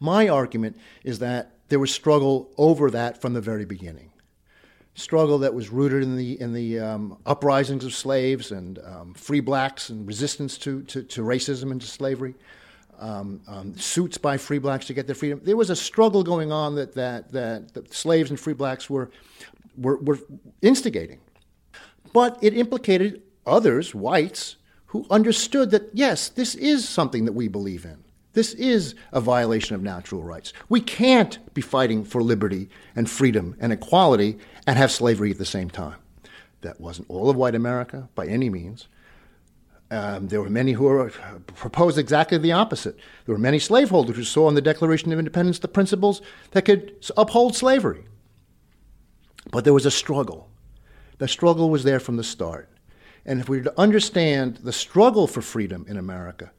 My 0.00 0.28
argument 0.28 0.76
is 1.04 1.20
that 1.20 1.52
there 1.68 1.78
was 1.78 1.90
struggle 1.90 2.50
over 2.56 2.90
that 2.90 3.20
from 3.20 3.32
the 3.32 3.40
very 3.40 3.64
beginning. 3.64 4.10
Struggle 4.94 5.38
that 5.38 5.54
was 5.54 5.68
rooted 5.68 6.02
in 6.02 6.16
the, 6.16 6.40
in 6.40 6.52
the 6.52 6.78
um, 6.78 7.18
uprisings 7.26 7.84
of 7.84 7.94
slaves 7.94 8.50
and 8.50 8.78
um, 8.78 9.14
free 9.14 9.40
blacks 9.40 9.90
and 9.90 10.06
resistance 10.06 10.56
to, 10.58 10.82
to, 10.84 11.02
to 11.02 11.22
racism 11.22 11.70
and 11.70 11.80
to 11.80 11.86
slavery, 11.86 12.34
um, 12.98 13.40
um 13.46 13.76
suits 13.76 14.18
by 14.18 14.36
free 14.36 14.58
blacks 14.58 14.86
to 14.86 14.94
get 14.94 15.06
their 15.06 15.14
freedom. 15.14 15.40
There 15.42 15.56
was 15.56 15.70
a 15.70 15.76
struggle 15.76 16.22
going 16.22 16.52
on 16.52 16.74
that, 16.76 16.94
that, 16.94 17.32
that, 17.32 17.92
slaves 17.92 18.30
and 18.30 18.38
free 18.38 18.54
blacks 18.54 18.88
were, 18.90 19.10
were, 19.76 19.98
were 19.98 20.18
instigating. 20.62 21.20
But 22.12 22.38
it 22.42 22.56
implicated 22.56 23.22
others, 23.46 23.94
whites, 23.94 24.56
who 24.86 25.06
understood 25.10 25.70
that, 25.72 25.90
yes, 25.92 26.28
this 26.28 26.54
is 26.54 26.88
something 26.88 27.24
that 27.24 27.32
we 27.32 27.48
believe 27.48 27.84
in. 27.84 28.02
This 28.32 28.52
is 28.54 28.94
a 29.12 29.20
violation 29.20 29.74
of 29.74 29.82
natural 29.82 30.22
rights. 30.22 30.52
We 30.68 30.80
can't 30.80 31.38
be 31.54 31.62
fighting 31.62 32.04
for 32.04 32.22
liberty 32.22 32.68
and 32.94 33.08
freedom 33.08 33.56
and 33.60 33.72
equality 33.72 34.38
and 34.66 34.76
have 34.76 34.90
slavery 34.90 35.30
at 35.30 35.38
the 35.38 35.46
same 35.46 35.70
time. 35.70 35.96
That 36.60 36.80
wasn't 36.80 37.08
all 37.08 37.30
of 37.30 37.36
white 37.36 37.54
America 37.54 38.08
by 38.14 38.26
any 38.26 38.50
means. 38.50 38.88
Um, 39.90 40.28
there 40.28 40.42
were 40.42 40.50
many 40.50 40.72
who 40.72 40.84
were, 40.84 41.08
uh, 41.08 41.38
proposed 41.54 41.96
exactly 41.96 42.38
the 42.38 42.52
opposite. 42.52 42.96
There 43.24 43.34
were 43.34 43.40
many 43.40 43.60
slaveholders 43.60 44.16
who 44.16 44.24
saw 44.24 44.48
in 44.48 44.54
the 44.54 44.60
Declaration 44.60 45.12
of 45.12 45.18
Independence 45.18 45.60
the 45.60 45.68
principles 45.68 46.20
that 46.50 46.64
could 46.64 46.94
uphold 47.16 47.54
slavery. 47.54 48.04
But 49.52 49.64
there 49.64 49.72
was 49.72 49.86
a 49.86 49.90
struggle. 49.90 50.48
The 51.18 51.28
struggle 51.28 51.70
was 51.70 51.84
there 51.84 52.00
from 52.00 52.16
the 52.16 52.24
start. 52.24 52.68
And 53.24 53.40
if 53.40 53.48
we 53.48 53.58
were 53.58 53.64
to 53.64 53.80
understand 53.80 54.56
the 54.58 54.72
struggle 54.72 55.26
for 55.26 55.40
freedom 55.40 55.86
in 55.88 55.96
America, 55.96 56.52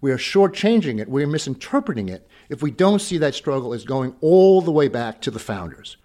we 0.00 0.12
are 0.12 0.18
shortchanging 0.18 1.00
it, 1.00 1.08
we 1.08 1.22
are 1.24 1.26
misinterpreting 1.26 2.10
it 2.10 2.28
if 2.50 2.62
we 2.62 2.70
don't 2.70 3.00
see 3.00 3.16
that 3.18 3.34
struggle 3.34 3.72
as 3.72 3.84
going 3.84 4.14
all 4.20 4.60
the 4.60 4.70
way 4.70 4.88
back 4.88 5.22
to 5.22 5.30
the 5.30 5.38
founders. 5.38 5.96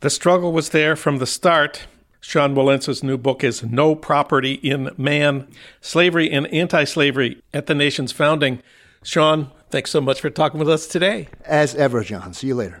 The 0.00 0.10
struggle 0.10 0.52
was 0.52 0.70
there 0.70 0.96
from 0.96 1.18
the 1.18 1.26
start. 1.26 1.86
Sean 2.22 2.54
Wilentz's 2.54 3.02
new 3.02 3.18
book 3.18 3.42
is 3.42 3.64
No 3.64 3.96
Property 3.96 4.54
in 4.54 4.90
Man 4.96 5.48
Slavery 5.80 6.30
and 6.30 6.46
Anti 6.46 6.84
Slavery 6.84 7.42
at 7.52 7.66
the 7.66 7.74
Nation's 7.74 8.12
Founding. 8.12 8.62
Sean, 9.02 9.50
thanks 9.70 9.90
so 9.90 10.00
much 10.00 10.20
for 10.20 10.30
talking 10.30 10.60
with 10.60 10.68
us 10.68 10.86
today. 10.86 11.28
As 11.44 11.74
ever, 11.74 12.04
John. 12.04 12.32
See 12.32 12.46
you 12.46 12.54
later. 12.54 12.80